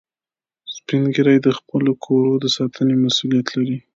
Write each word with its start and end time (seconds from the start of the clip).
سپین 0.75 1.03
ږیری 1.13 1.37
د 1.45 1.47
خپلو 1.57 1.91
کورو 2.05 2.33
د 2.43 2.45
ساتنې 2.57 2.95
مسئولیت 3.03 3.47
لري 3.55 3.77